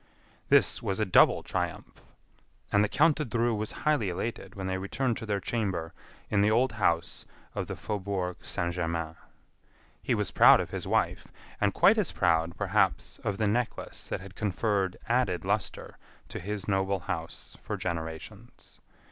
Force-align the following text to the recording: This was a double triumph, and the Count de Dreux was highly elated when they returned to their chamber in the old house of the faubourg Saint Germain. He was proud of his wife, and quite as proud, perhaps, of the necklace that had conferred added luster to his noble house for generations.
This 0.49 0.81
was 0.81 0.99
a 0.99 1.05
double 1.05 1.43
triumph, 1.43 2.15
and 2.71 2.83
the 2.83 2.89
Count 2.89 3.17
de 3.17 3.23
Dreux 3.25 3.53
was 3.53 3.73
highly 3.85 4.09
elated 4.09 4.55
when 4.55 4.65
they 4.65 4.79
returned 4.79 5.15
to 5.17 5.27
their 5.27 5.39
chamber 5.39 5.93
in 6.31 6.41
the 6.41 6.49
old 6.49 6.71
house 6.71 7.23
of 7.53 7.67
the 7.67 7.75
faubourg 7.75 8.37
Saint 8.43 8.73
Germain. 8.73 9.13
He 10.01 10.15
was 10.15 10.31
proud 10.31 10.59
of 10.59 10.71
his 10.71 10.87
wife, 10.87 11.27
and 11.61 11.71
quite 11.71 11.99
as 11.99 12.11
proud, 12.11 12.57
perhaps, 12.57 13.19
of 13.19 13.37
the 13.37 13.45
necklace 13.47 14.07
that 14.07 14.21
had 14.21 14.33
conferred 14.33 14.97
added 15.07 15.45
luster 15.45 15.99
to 16.29 16.39
his 16.39 16.67
noble 16.67 17.01
house 17.01 17.55
for 17.61 17.77
generations. 17.77 18.79